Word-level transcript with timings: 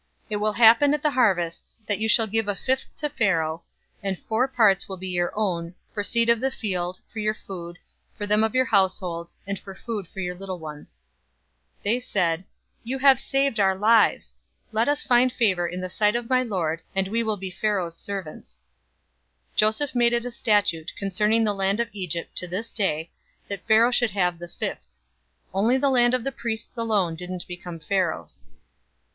047:024 0.31 0.31
It 0.31 0.35
will 0.37 0.53
happen 0.53 0.93
at 0.95 1.03
the 1.03 1.11
harvests, 1.11 1.79
that 1.85 1.99
you 1.99 2.09
shall 2.09 2.25
give 2.25 2.47
a 2.47 2.55
fifth 2.55 2.87
to 2.97 3.07
Pharaoh, 3.07 3.61
and 4.01 4.17
four 4.27 4.47
parts 4.47 4.89
will 4.89 4.97
be 4.97 5.09
your 5.09 5.31
own, 5.37 5.75
for 5.93 6.03
seed 6.03 6.27
of 6.27 6.39
the 6.41 6.49
field, 6.49 6.99
for 7.07 7.19
your 7.19 7.35
food, 7.35 7.77
for 8.15 8.25
them 8.25 8.43
of 8.43 8.55
your 8.55 8.65
households, 8.65 9.37
and 9.45 9.59
for 9.59 9.75
food 9.75 10.07
for 10.07 10.19
your 10.19 10.33
little 10.33 10.57
ones." 10.57 11.03
047:025 11.83 11.83
They 11.83 11.99
said, 11.99 12.43
"You 12.83 12.97
have 12.97 13.19
saved 13.19 13.59
our 13.59 13.75
lives! 13.75 14.33
Let 14.71 14.87
us 14.89 15.03
find 15.03 15.31
favor 15.31 15.67
in 15.67 15.81
the 15.81 15.87
sight 15.87 16.15
of 16.15 16.27
my 16.31 16.41
lord, 16.41 16.81
and 16.95 17.07
we 17.07 17.21
will 17.21 17.37
be 17.37 17.51
Pharaoh's 17.51 17.95
servants." 17.95 18.59
047:026 19.51 19.55
Joseph 19.57 19.93
made 19.93 20.13
it 20.13 20.25
a 20.25 20.31
statute 20.31 20.91
concerning 20.97 21.43
the 21.43 21.53
land 21.53 21.79
of 21.79 21.89
Egypt 21.93 22.35
to 22.37 22.47
this 22.47 22.71
day, 22.71 23.11
that 23.47 23.67
Pharaoh 23.67 23.91
should 23.91 24.09
have 24.09 24.39
the 24.39 24.47
fifth. 24.49 24.87
Only 25.53 25.77
the 25.77 25.91
land 25.91 26.15
of 26.15 26.23
the 26.23 26.31
priests 26.31 26.75
alone 26.75 27.13
didn't 27.13 27.47
become 27.47 27.77
Pharaoh's. 27.79 28.47